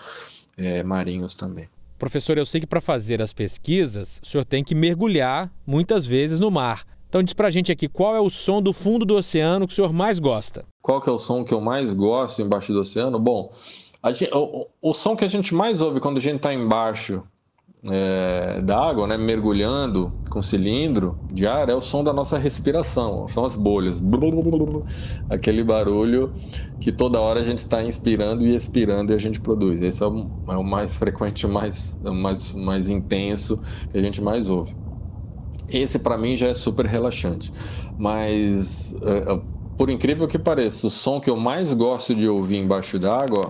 é, 0.56 0.82
marinhos 0.82 1.34
também. 1.34 1.68
Professor, 1.98 2.36
eu 2.36 2.44
sei 2.44 2.60
que 2.60 2.66
para 2.66 2.80
fazer 2.80 3.22
as 3.22 3.32
pesquisas, 3.32 4.20
o 4.22 4.26
senhor 4.26 4.44
tem 4.44 4.62
que 4.62 4.74
mergulhar 4.74 5.50
muitas 5.66 6.06
vezes 6.06 6.38
no 6.38 6.50
mar. 6.50 6.84
Então 7.16 7.24
diz 7.24 7.32
pra 7.32 7.48
gente 7.48 7.72
aqui, 7.72 7.88
qual 7.88 8.14
é 8.14 8.20
o 8.20 8.28
som 8.28 8.60
do 8.60 8.74
fundo 8.74 9.06
do 9.06 9.16
oceano 9.16 9.66
que 9.66 9.72
o 9.72 9.74
senhor 9.74 9.90
mais 9.90 10.18
gosta? 10.18 10.66
Qual 10.82 11.00
que 11.00 11.08
é 11.08 11.12
o 11.12 11.16
som 11.16 11.42
que 11.42 11.54
eu 11.54 11.62
mais 11.62 11.94
gosto 11.94 12.42
embaixo 12.42 12.74
do 12.74 12.80
oceano? 12.80 13.18
Bom, 13.18 13.50
gente, 14.08 14.30
o, 14.34 14.66
o, 14.82 14.92
som 14.92 15.16
que 15.16 15.24
a 15.24 15.26
gente 15.26 15.54
mais 15.54 15.80
ouve 15.80 15.98
quando 15.98 16.18
a 16.18 16.20
gente 16.20 16.36
está 16.36 16.52
embaixo 16.52 17.22
é, 17.88 18.60
da 18.62 18.78
água, 18.78 19.06
né, 19.06 19.16
mergulhando 19.16 20.12
com 20.28 20.42
cilindro 20.42 21.18
de 21.32 21.46
ar, 21.46 21.70
é 21.70 21.74
o 21.74 21.80
som 21.80 22.04
da 22.04 22.12
nossa 22.12 22.36
respiração, 22.36 23.26
são 23.28 23.46
as 23.46 23.56
bolhas. 23.56 24.02
Aquele 25.30 25.64
barulho 25.64 26.34
que 26.78 26.92
toda 26.92 27.18
hora 27.18 27.40
a 27.40 27.44
gente 27.44 27.60
está 27.60 27.82
inspirando 27.82 28.46
e 28.46 28.54
expirando 28.54 29.14
e 29.14 29.14
a 29.14 29.18
gente 29.18 29.40
produz. 29.40 29.80
Esse 29.80 30.02
é 30.02 30.06
o, 30.06 30.26
é 30.48 30.56
o 30.58 30.62
mais 30.62 30.98
frequente, 30.98 31.46
o 31.46 31.48
mais, 31.48 31.98
mais, 32.02 32.54
mais 32.54 32.90
intenso 32.90 33.58
que 33.90 33.96
a 33.96 34.02
gente 34.02 34.20
mais 34.20 34.50
ouve. 34.50 34.76
Esse 35.68 35.98
para 35.98 36.16
mim 36.16 36.36
já 36.36 36.48
é 36.48 36.54
super 36.54 36.86
relaxante. 36.86 37.52
Mas, 37.98 38.94
é, 39.02 39.40
por 39.76 39.90
incrível 39.90 40.26
que 40.26 40.38
pareça, 40.38 40.86
o 40.86 40.90
som 40.90 41.20
que 41.20 41.30
eu 41.30 41.36
mais 41.36 41.74
gosto 41.74 42.14
de 42.14 42.28
ouvir 42.28 42.58
embaixo 42.58 42.98
d'água 42.98 43.48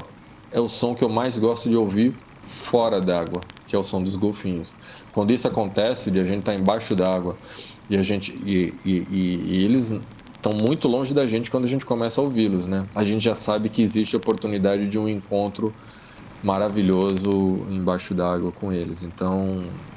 é 0.50 0.60
o 0.60 0.68
som 0.68 0.94
que 0.94 1.04
eu 1.04 1.08
mais 1.08 1.38
gosto 1.38 1.68
de 1.68 1.76
ouvir 1.76 2.12
fora 2.42 3.00
d'água 3.00 3.40
que 3.66 3.74
é 3.74 3.78
o 3.78 3.82
som 3.82 4.02
dos 4.02 4.16
golfinhos. 4.16 4.72
Quando 5.12 5.32
isso 5.32 5.46
acontece, 5.48 6.10
de 6.10 6.20
a 6.20 6.24
gente 6.24 6.38
estar 6.38 6.54
tá 6.54 6.60
embaixo 6.60 6.94
d'água 6.94 7.36
e 7.90 7.96
a 7.96 8.02
gente 8.02 8.32
e, 8.44 8.70
e, 8.84 9.06
e, 9.10 9.36
e 9.44 9.64
eles 9.64 9.92
estão 10.32 10.52
muito 10.52 10.88
longe 10.88 11.12
da 11.12 11.26
gente 11.26 11.50
quando 11.50 11.64
a 11.64 11.68
gente 11.68 11.84
começa 11.84 12.20
a 12.20 12.24
ouvi-los, 12.24 12.66
né? 12.66 12.86
A 12.94 13.04
gente 13.04 13.24
já 13.24 13.34
sabe 13.34 13.68
que 13.68 13.82
existe 13.82 14.14
a 14.14 14.18
oportunidade 14.18 14.88
de 14.88 14.98
um 14.98 15.08
encontro 15.08 15.72
maravilhoso 16.44 17.30
embaixo 17.70 18.14
d'água 18.14 18.52
com 18.52 18.72
eles. 18.72 19.02
Então, 19.02 19.42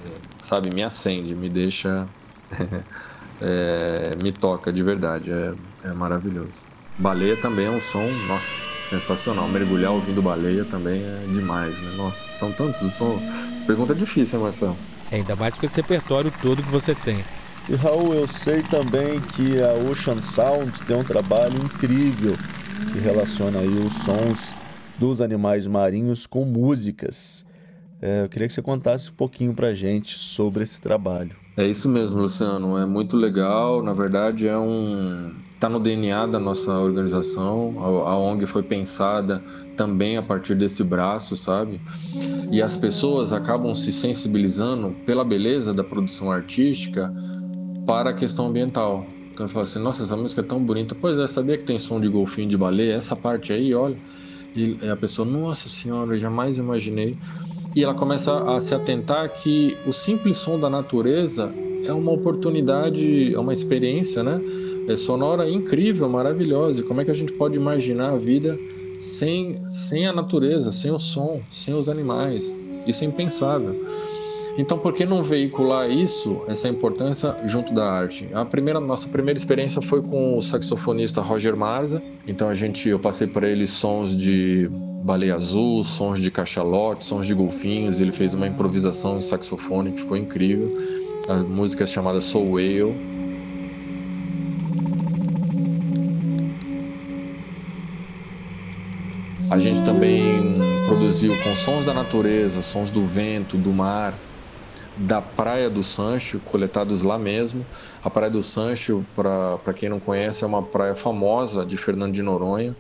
é, 0.06 0.29
sabe, 0.50 0.74
me 0.74 0.82
acende, 0.82 1.36
me 1.36 1.48
deixa, 1.48 2.08
é, 3.40 4.12
me 4.24 4.32
toca 4.32 4.74
de 4.74 4.82
verdade, 4.82 5.32
é, 5.32 5.54
é 5.86 5.94
maravilhoso. 5.94 6.64
Baleia 6.98 7.38
também 7.38 7.68
é 7.68 7.70
um 7.70 7.80
som, 7.80 8.04
nossa, 8.28 8.52
sensacional. 8.84 9.48
Mergulhar 9.48 9.92
ouvindo 9.92 10.24
baleia 10.24 10.66
também 10.66 11.04
é 11.04 11.28
demais, 11.32 11.80
né? 11.80 11.92
Nossa, 11.96 12.28
são 12.34 12.52
tantos. 12.52 12.80
São... 12.92 13.22
Pergunta 13.68 13.94
difícil, 13.94 14.42
Marcelo? 14.42 14.76
É, 15.12 15.18
ainda 15.18 15.36
mais 15.36 15.56
com 15.56 15.66
esse 15.66 15.78
repertório 15.78 16.34
todo 16.42 16.64
que 16.64 16.70
você 16.70 16.96
tem. 16.96 17.24
E 17.70 17.76
Raul, 17.76 18.16
eu 18.16 18.28
sei 18.28 18.64
também 18.64 19.22
que 19.22 19.62
a 19.62 19.74
Ocean 19.90 20.22
Sound 20.24 20.82
tem 20.82 20.98
um 20.98 21.04
trabalho 21.04 21.64
incrível 21.64 22.36
que 22.92 23.00
relaciona 23.00 23.60
aí 23.60 23.78
os 23.86 23.94
sons 23.94 24.56
dos 24.98 25.22
animais 25.22 25.68
marinhos 25.68 26.26
com 26.26 26.44
músicas. 26.44 27.46
É, 28.02 28.24
eu 28.24 28.30
queria 28.30 28.48
que 28.48 28.54
você 28.54 28.62
contasse 28.62 29.10
um 29.10 29.14
pouquinho 29.14 29.54
pra 29.54 29.74
gente 29.74 30.18
sobre 30.18 30.64
esse 30.64 30.82
trabalho. 30.82 31.36
É 31.58 31.66
isso 31.68 31.90
mesmo, 31.90 32.22
Luciano. 32.22 32.78
É 32.78 32.86
muito 32.86 33.18
legal. 33.18 33.84
Na 33.84 33.94
verdade, 33.94 34.48
é 34.48 34.58
um 34.58 35.34
está 35.60 35.68
no 35.68 35.78
DNA 35.78 36.26
da 36.26 36.40
nossa 36.40 36.72
organização. 36.72 37.76
A, 37.80 38.18
ONG 38.18 38.46
foi 38.48 38.64
pensada 38.64 39.44
também 39.76 40.16
a 40.16 40.24
partir 40.24 40.56
desse 40.56 40.86
braço, 40.86 41.36
sabe? 41.36 41.82
E 42.50 42.62
as 42.62 42.78
pessoas 42.78 43.34
acabam 43.34 43.76
se 43.76 43.92
sensibilizando 43.92 44.96
pela 45.06 45.26
beleza 45.26 45.74
da 45.74 45.84
produção 45.84 46.32
artística 46.32 47.14
para 47.86 48.12
a 48.12 48.14
questão 48.14 48.48
ambiental. 48.48 49.06
Então 49.34 49.46
eu 49.46 49.50
falo 49.50 49.64
assim, 49.64 49.80
nossa, 49.80 50.04
essa 50.04 50.16
música 50.16 50.40
é 50.40 50.46
tão 50.46 50.64
bonita. 50.64 50.96
Pois 50.96 51.20
é, 51.20 51.28
sabia 51.28 51.58
que 51.58 51.66
tem 51.66 51.78
som 51.78 52.00
de 52.00 52.08
golfinho 52.08 52.48
de 52.48 52.56
baleia? 52.56 52.94
Essa 52.94 53.16
parte 53.16 53.52
aí, 53.52 53.74
olha. 53.74 53.98
E 54.56 54.78
a 54.90 54.96
pessoa, 54.96 55.28
nossa 55.28 55.68
senhora, 55.70 56.14
eu 56.14 56.18
jamais 56.18 56.58
imaginei. 56.58 57.18
E 57.76 57.84
ela 57.84 57.94
começa 57.94 58.56
a 58.56 58.60
se 58.60 58.74
atentar 58.74 59.30
que 59.34 59.78
o 59.86 59.94
simples 59.94 60.38
som 60.38 60.60
da 60.60 60.70
natureza 60.70 61.54
é 61.86 61.94
uma 61.94 62.12
oportunidade, 62.12 63.34
é 63.34 63.40
uma 63.40 63.54
experiência, 63.54 64.24
né? 64.24 64.42
É 64.88 64.96
sonora 64.96 65.50
incrível, 65.50 66.10
maravilhosa. 66.10 66.82
E 66.82 66.84
como 66.84 67.02
é 67.02 67.06
que 67.06 67.12
a 67.12 67.14
gente 67.14 67.34
pode 67.34 67.56
imaginar 67.56 68.12
a 68.14 68.18
vida 68.18 68.58
sem, 68.98 69.60
sem 69.68 70.08
a 70.08 70.14
natureza, 70.14 70.72
sem 70.72 70.92
o 70.92 70.98
som, 70.98 71.42
sem 71.50 71.74
os 71.76 71.90
animais? 71.90 72.54
Isso 72.88 73.04
é 73.04 73.08
impensável. 73.08 73.80
Então, 74.58 74.78
por 74.78 74.94
que 74.94 75.06
não 75.06 75.24
veicular 75.24 75.90
isso, 75.90 76.42
essa 76.48 76.68
importância, 76.68 77.36
junto 77.46 77.74
da 77.74 77.90
arte? 77.90 78.28
A 78.34 78.44
primeira, 78.44 78.80
nossa 78.80 79.08
primeira 79.08 79.38
experiência 79.38 79.82
foi 79.82 80.02
com 80.02 80.38
o 80.38 80.42
saxofonista 80.42 81.22
Roger 81.22 81.56
Marza. 81.56 82.02
Então, 82.28 82.50
a 82.50 82.56
gente, 82.56 82.90
eu 82.90 83.00
passei 83.00 83.28
para 83.28 83.48
ele 83.48 83.66
sons 83.68 84.18
de 84.18 84.70
baleia 85.04 85.36
azul, 85.36 85.84
sons 85.84 86.22
de 86.22 86.30
cachalote, 86.30 87.06
sons 87.06 87.26
de 87.26 87.34
golfinhos. 87.34 88.00
Ele 88.00 88.12
fez 88.12 88.34
uma 88.34 88.48
improvisação 88.48 89.18
em 89.18 89.22
saxofone 89.22 89.92
que 89.94 90.02
ficou 90.02 90.18
incrível. 90.18 90.74
A 91.28 91.38
música 91.38 91.84
é 91.84 91.88
chamada 91.88 92.22
Soul 92.22 92.52
Whale. 92.54 93.10
A 99.50 99.58
gente 99.58 99.82
também 99.84 100.60
produziu 100.86 101.34
com 101.44 101.56
sons 101.56 101.86
da 101.86 101.94
natureza, 101.94 102.62
sons 102.62 102.92
do 102.92 103.04
vento, 103.06 103.58
do 103.58 103.74
mar, 103.74 104.14
da 104.96 105.22
Praia 105.22 105.70
do 105.70 105.82
Sancho, 105.82 106.40
coletados 106.42 107.02
lá 107.02 107.18
mesmo. 107.18 107.66
A 108.04 108.10
Praia 108.12 108.30
do 108.30 108.44
Sancho, 108.44 109.04
para 109.16 109.74
quem 109.74 109.90
não 109.90 110.00
conhece, 110.00 110.44
é 110.44 110.48
uma 110.48 110.62
praia 110.62 110.94
famosa 110.94 111.66
de 111.66 111.78
Fernando 111.78 112.14
de 112.14 112.22
Noronha 112.22 112.76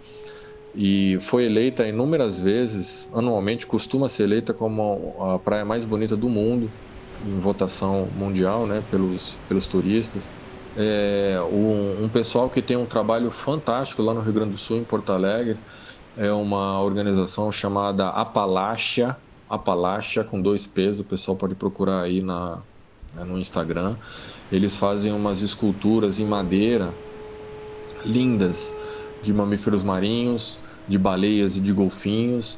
e 0.73 1.17
foi 1.21 1.45
eleita 1.45 1.87
inúmeras 1.87 2.39
vezes, 2.39 3.09
anualmente 3.11 3.65
costuma 3.67 4.07
ser 4.09 4.23
eleita 4.23 4.53
como 4.53 5.21
a 5.23 5.39
praia 5.39 5.65
mais 5.65 5.85
bonita 5.85 6.15
do 6.15 6.29
mundo 6.29 6.75
em 7.21 7.39
votação 7.39 8.11
mundial, 8.11 8.65
né, 8.67 8.81
pelos, 8.81 9.41
pelos 9.47 9.67
turistas. 9.67 10.31
É, 10.75 11.37
um, 11.51 12.03
um 12.05 12.09
pessoal 12.09 12.49
que 12.49 12.61
tem 12.61 12.77
um 12.77 12.85
trabalho 12.85 13.31
fantástico 13.31 14.01
lá 14.01 14.13
no 14.13 14.21
Rio 14.21 14.33
Grande 14.33 14.51
do 14.51 14.57
Sul, 14.57 14.77
em 14.77 14.85
Porto 14.85 15.11
Alegre, 15.11 15.63
é 16.15 16.31
uma 16.31 16.81
organização 16.81 17.51
chamada 17.51 18.09
Apalachia, 18.09 19.21
Apalachia 19.47 20.23
com 20.23 20.41
dois 20.41 20.67
P's, 20.67 20.99
o 20.99 21.05
pessoal 21.05 21.37
pode 21.37 21.55
procurar 21.55 22.01
aí 22.03 22.21
na, 22.21 22.67
né, 23.13 23.23
no 23.25 23.37
Instagram. 23.39 23.99
Eles 24.51 24.77
fazem 24.77 25.11
umas 25.13 25.41
esculturas 25.41 26.19
em 26.19 26.25
madeira 26.25 26.99
lindas 28.03 28.73
de 29.21 29.33
mamíferos 29.33 29.83
marinhos, 29.83 30.57
de 30.87 30.97
baleias 30.97 31.57
e 31.57 31.59
de 31.59 31.71
golfinhos. 31.73 32.57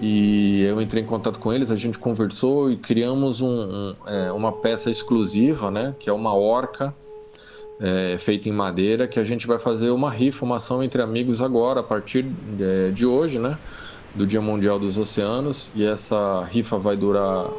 E 0.00 0.62
eu 0.62 0.80
entrei 0.80 1.02
em 1.02 1.06
contato 1.06 1.38
com 1.38 1.52
eles, 1.52 1.70
a 1.70 1.76
gente 1.76 1.98
conversou 1.98 2.70
e 2.70 2.76
criamos 2.76 3.42
um, 3.42 3.48
um, 3.48 3.94
é, 4.06 4.32
uma 4.32 4.50
peça 4.50 4.90
exclusiva, 4.90 5.70
né, 5.70 5.94
que 5.98 6.08
é 6.08 6.12
uma 6.12 6.34
orca 6.34 6.94
é, 7.78 8.16
feita 8.18 8.48
em 8.48 8.52
madeira, 8.52 9.06
que 9.06 9.20
a 9.20 9.24
gente 9.24 9.46
vai 9.46 9.58
fazer 9.58 9.90
uma 9.90 10.10
rifa, 10.10 10.44
uma 10.44 10.56
ação 10.56 10.82
entre 10.82 11.02
amigos 11.02 11.42
agora, 11.42 11.80
a 11.80 11.82
partir 11.82 12.26
é, 12.58 12.90
de 12.90 13.04
hoje, 13.06 13.38
né, 13.38 13.58
do 14.14 14.26
Dia 14.26 14.40
Mundial 14.40 14.78
dos 14.78 14.96
Oceanos. 14.96 15.70
E 15.74 15.84
essa 15.84 16.44
rifa 16.44 16.78
vai 16.78 16.96
durar 16.96 17.50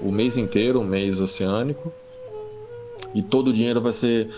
o 0.00 0.12
mês 0.12 0.36
inteiro, 0.36 0.80
o 0.80 0.84
mês 0.84 1.20
oceânico. 1.20 1.92
E 3.14 3.22
todo 3.22 3.48
o 3.48 3.52
dinheiro 3.52 3.80
vai 3.80 3.92
ser 3.92 4.28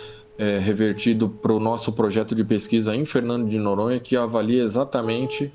é, 0.40 0.58
revertido 0.58 1.28
para 1.28 1.52
o 1.52 1.60
nosso 1.60 1.92
projeto 1.92 2.34
de 2.34 2.42
pesquisa 2.42 2.96
em 2.96 3.04
Fernando 3.04 3.46
de 3.46 3.58
Noronha, 3.58 4.00
que 4.00 4.16
avalia 4.16 4.62
exatamente 4.62 5.52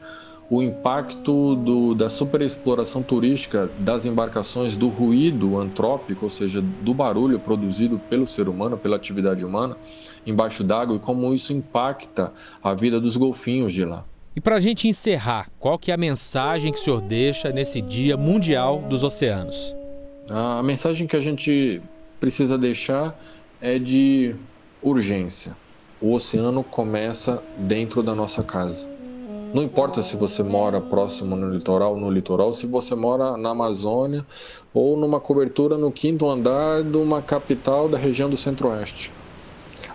o 0.47 0.61
impacto 0.61 1.55
do, 1.55 1.95
da 1.95 2.07
superexploração 2.07 3.01
turística 3.01 3.67
das 3.79 4.05
embarcações, 4.05 4.75
do 4.75 4.87
ruído 4.87 5.57
antrópico, 5.57 6.25
ou 6.25 6.29
seja, 6.29 6.61
do 6.61 6.93
barulho 6.93 7.39
produzido 7.39 7.97
pelo 7.97 8.27
ser 8.27 8.47
humano, 8.47 8.77
pela 8.77 8.95
atividade 8.95 9.43
humana, 9.43 9.75
embaixo 10.23 10.63
d'água 10.63 10.97
e 10.97 10.99
como 10.99 11.33
isso 11.33 11.51
impacta 11.51 12.31
a 12.63 12.75
vida 12.75 13.01
dos 13.01 13.17
golfinhos 13.17 13.73
de 13.73 13.83
lá. 13.83 14.05
E 14.35 14.41
para 14.41 14.57
a 14.57 14.59
gente 14.59 14.87
encerrar, 14.87 15.49
qual 15.57 15.79
que 15.79 15.89
é 15.89 15.95
a 15.95 15.97
mensagem 15.97 16.71
que 16.71 16.77
o 16.77 16.81
senhor 16.81 17.01
deixa 17.01 17.49
nesse 17.49 17.81
Dia 17.81 18.15
Mundial 18.15 18.83
dos 18.87 19.03
Oceanos? 19.03 19.75
A 20.29 20.61
mensagem 20.61 21.07
que 21.07 21.15
a 21.15 21.19
gente 21.19 21.81
precisa 22.19 22.55
deixar 22.55 23.19
é 23.59 23.79
de 23.79 24.35
urgência. 24.85 25.57
O 25.99 26.13
oceano 26.13 26.63
começa 26.63 27.43
dentro 27.57 28.03
da 28.03 28.13
nossa 28.13 28.43
casa. 28.43 28.87
Não 29.51 29.63
importa 29.63 30.03
se 30.03 30.15
você 30.15 30.43
mora 30.43 30.79
próximo 30.79 31.35
no 31.35 31.49
litoral, 31.49 31.97
no 31.97 32.11
litoral, 32.11 32.53
se 32.53 32.67
você 32.67 32.93
mora 32.93 33.35
na 33.35 33.49
Amazônia 33.49 34.23
ou 34.71 34.95
numa 34.95 35.19
cobertura 35.19 35.75
no 35.77 35.91
quinto 35.91 36.29
andar 36.29 36.83
de 36.83 36.97
uma 36.97 37.21
capital 37.21 37.89
da 37.89 37.97
região 37.97 38.29
do 38.29 38.37
Centro-Oeste. 38.37 39.11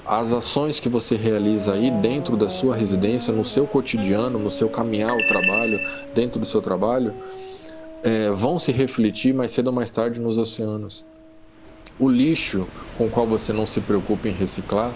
As 0.04 0.32
ações 0.32 0.80
que 0.80 0.88
você 0.88 1.14
realiza 1.14 1.74
aí 1.74 1.90
dentro 1.90 2.36
da 2.36 2.48
sua 2.48 2.74
residência, 2.74 3.32
no 3.32 3.44
seu 3.44 3.68
cotidiano, 3.68 4.40
no 4.40 4.50
seu 4.50 4.68
caminhar 4.68 5.10
ao 5.10 5.22
trabalho, 5.22 5.78
dentro 6.12 6.40
do 6.40 6.46
seu 6.46 6.60
trabalho, 6.60 7.14
é, 8.02 8.30
vão 8.30 8.58
se 8.58 8.72
refletir 8.72 9.32
mais 9.34 9.52
cedo 9.52 9.68
ou 9.68 9.72
mais 9.72 9.92
tarde 9.92 10.20
nos 10.20 10.36
oceanos. 10.36 11.06
O 12.00 12.08
lixo 12.08 12.66
com 12.96 13.08
o 13.08 13.10
qual 13.10 13.26
você 13.26 13.52
não 13.52 13.66
se 13.66 13.78
preocupa 13.78 14.26
em 14.26 14.32
reciclar, 14.32 14.90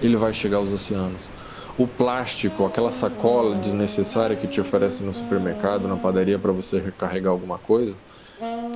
ele 0.00 0.16
vai 0.16 0.32
chegar 0.32 0.56
aos 0.56 0.72
oceanos. 0.72 1.30
O 1.76 1.86
plástico, 1.86 2.64
aquela 2.64 2.90
sacola 2.90 3.54
desnecessária 3.56 4.34
que 4.34 4.48
te 4.48 4.58
oferece 4.58 5.02
no 5.02 5.12
supermercado, 5.12 5.86
na 5.86 5.98
padaria 5.98 6.38
para 6.38 6.50
você 6.50 6.80
recarregar 6.80 7.30
alguma 7.30 7.58
coisa, 7.58 7.94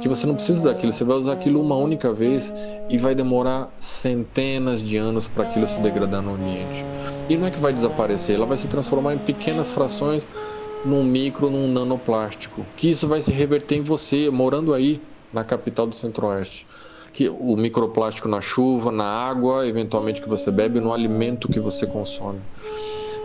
que 0.02 0.11
você 0.11 0.26
não 0.26 0.34
precisa 0.34 0.62
daquilo, 0.62 0.92
você 0.92 1.04
vai 1.04 1.16
usar 1.16 1.32
aquilo 1.32 1.62
uma 1.62 1.74
única 1.74 2.12
vez 2.12 2.52
e 2.90 2.98
vai 2.98 3.14
demorar 3.14 3.74
centenas 3.78 4.82
de 4.82 4.98
anos 4.98 5.26
para 5.26 5.44
aquilo 5.44 5.66
se 5.66 5.80
degradar 5.80 6.20
no 6.20 6.34
ambiente. 6.34 6.84
E 7.30 7.37
não 7.38 7.46
é 7.46 7.50
que 7.50 7.61
vai 7.61 7.72
desaparecer, 7.72 8.37
ela 8.37 8.44
vai 8.44 8.58
se 8.58 8.68
transformar 8.68 9.14
em 9.14 9.18
pequenas 9.18 9.72
frações 9.72 10.28
num 10.84 11.02
micro, 11.02 11.48
num 11.48 11.66
nanoplástico, 11.66 12.66
que 12.76 12.90
isso 12.90 13.08
vai 13.08 13.22
se 13.22 13.32
reverter 13.32 13.76
em 13.76 13.82
você, 13.82 14.28
morando 14.28 14.74
aí 14.74 15.00
na 15.32 15.44
capital 15.44 15.87
do 15.87 15.94
Centro-Oeste 15.94 16.66
que 17.12 17.29
o 17.29 17.57
microplástico 17.57 18.29
na 18.29 18.40
chuva, 18.40 18.92
na 18.92 19.05
água, 19.05 19.66
eventualmente 19.66 20.21
que 20.23 20.29
você 20.29 20.51
bebe, 20.51 20.81
no 20.81 20.92
alimento 20.92 21.49
que 21.49 21.61
você 21.61 21.87
consome. 21.87 22.40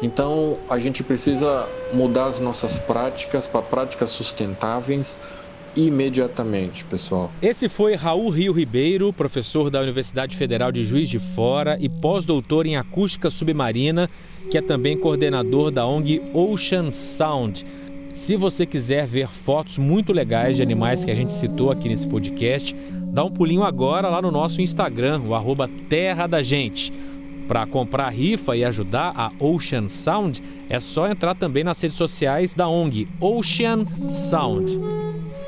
Então, 0.02 0.58
a 0.70 0.78
gente 0.80 1.04
precisa 1.04 1.68
mudar 1.94 2.26
as 2.26 2.40
nossas 2.40 2.78
práticas 2.80 3.48
para 3.48 3.62
práticas 3.62 4.10
sustentáveis 4.10 5.18
imediatamente, 5.76 6.86
pessoal. 6.86 7.32
Esse 7.42 7.68
foi 7.68 7.96
Raul 7.96 8.30
Rio 8.30 8.54
Ribeiro, 8.54 9.12
professor 9.12 9.70
da 9.70 9.82
Universidade 9.82 10.36
Federal 10.36 10.72
de 10.72 10.84
Juiz 10.84 11.10
de 11.10 11.20
Fora 11.20 11.78
e 11.80 11.90
pós-doutor 11.90 12.66
em 12.66 12.76
acústica 12.76 13.30
submarina, 13.30 14.10
que 14.52 14.58
é 14.58 14.62
também 14.62 14.98
coordenador 14.98 15.72
da 15.72 15.88
ONG 15.88 16.22
Ocean 16.34 16.92
Sound. 16.92 17.66
Se 18.14 18.38
você 18.38 18.64
quiser 18.64 19.08
ver 19.08 19.28
fotos 19.28 19.80
muito 19.80 20.14
legais 20.14 20.56
de 20.56 20.62
animais 20.62 21.04
que 21.04 21.10
a 21.10 21.16
gente 21.16 21.34
citou 21.34 21.72
aqui 21.72 21.90
nesse 21.90 22.08
podcast, 22.08 22.76
dá 23.12 23.24
um 23.24 23.32
pulinho 23.32 23.64
agora 23.64 24.08
lá 24.08 24.22
no 24.22 24.30
nosso 24.30 24.62
Instagram, 24.62 25.22
o 25.22 25.34
arroba 25.34 25.68
Terra 25.90 26.28
da 26.28 26.44
Gente. 26.44 26.94
Para 27.48 27.66
comprar 27.66 28.10
rifa 28.10 28.56
e 28.56 28.64
ajudar 28.64 29.14
a 29.16 29.32
Ocean 29.44 29.90
Sound, 29.90 30.44
é 30.70 30.80
só 30.80 31.10
entrar 31.10 31.34
também 31.34 31.64
nas 31.64 31.82
redes 31.82 31.98
sociais 31.98 32.54
da 32.54 32.68
ONG 32.68 33.08
Ocean 33.20 33.84
Sound. 34.08 34.80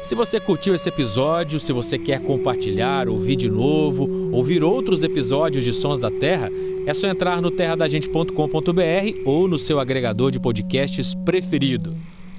Se 0.02 0.16
você 0.16 0.40
curtiu 0.40 0.74
esse 0.74 0.90
episódio, 0.90 1.60
se 1.60 1.72
você 1.72 2.00
quer 2.00 2.20
compartilhar, 2.20 3.08
ouvir 3.08 3.36
de 3.36 3.50
novo, 3.50 4.32
ouvir 4.32 4.64
outros 4.64 5.04
episódios 5.04 5.64
de 5.64 5.72
Sons 5.72 6.00
da 6.00 6.10
Terra, 6.10 6.50
é 6.86 6.94
só 6.96 7.08
entrar 7.08 7.40
no 7.42 7.52
terradagente.com.br 7.52 9.22
ou 9.24 9.48
no 9.48 9.60
seu 9.60 9.80
agregador 9.80 10.32
de 10.32 10.40
podcasts 10.40 11.14
preferido. 11.14 11.96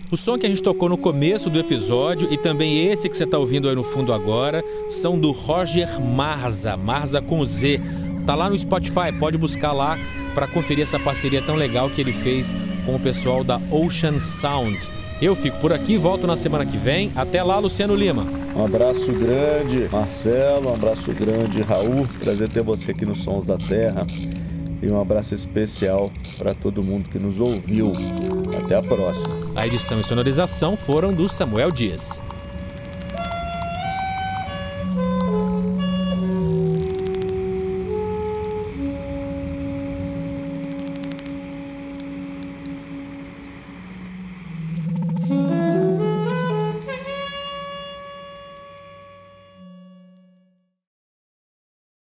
O 0.08 0.16
som 0.16 0.38
que 0.38 0.46
a 0.46 0.48
gente 0.48 0.62
tocou 0.62 0.88
no 0.88 0.96
começo 0.96 1.50
do 1.50 1.58
episódio 1.58 2.32
e 2.32 2.36
também 2.36 2.86
esse 2.86 3.08
que 3.08 3.16
você 3.16 3.24
está 3.24 3.38
ouvindo 3.38 3.68
aí 3.68 3.74
no 3.74 3.82
fundo 3.82 4.12
agora 4.12 4.62
são 4.88 5.18
do 5.18 5.32
Roger 5.32 6.00
Marza, 6.00 6.76
Marza 6.76 7.20
com 7.20 7.44
Z. 7.44 7.80
Tá 8.24 8.36
lá 8.36 8.48
no 8.48 8.56
Spotify, 8.56 9.12
pode 9.18 9.36
buscar 9.36 9.72
lá 9.72 9.98
para 10.32 10.46
conferir 10.46 10.84
essa 10.84 10.98
parceria 10.98 11.42
tão 11.42 11.56
legal 11.56 11.90
que 11.90 12.00
ele 12.00 12.12
fez 12.12 12.56
com 12.84 12.94
o 12.94 13.00
pessoal 13.00 13.42
da 13.42 13.60
Ocean 13.68 14.20
Sound. 14.20 14.78
Eu 15.20 15.34
fico 15.34 15.58
por 15.58 15.72
aqui, 15.72 15.96
volto 15.96 16.24
na 16.24 16.36
semana 16.36 16.64
que 16.64 16.76
vem. 16.76 17.10
Até 17.16 17.42
lá, 17.42 17.58
Luciano 17.58 17.96
Lima. 17.96 18.24
Um 18.54 18.64
abraço 18.64 19.10
grande, 19.12 19.88
Marcelo. 19.90 20.70
Um 20.70 20.74
abraço 20.74 21.10
grande, 21.12 21.62
Raul. 21.62 22.06
Prazer 22.20 22.48
ter 22.48 22.62
você 22.62 22.92
aqui 22.92 23.04
no 23.04 23.16
Sons 23.16 23.44
da 23.44 23.56
Terra. 23.56 24.06
E 24.82 24.88
um 24.88 25.00
abraço 25.00 25.34
especial 25.34 26.12
para 26.36 26.54
todo 26.54 26.82
mundo 26.82 27.08
que 27.08 27.18
nos 27.18 27.40
ouviu. 27.40 27.92
Até 28.62 28.76
a 28.76 28.82
próxima. 28.82 29.34
A 29.54 29.66
edição 29.66 29.98
e 29.98 30.04
sonorização 30.04 30.76
foram 30.76 31.12
do 31.12 31.28
Samuel 31.28 31.70
Dias. 31.70 32.20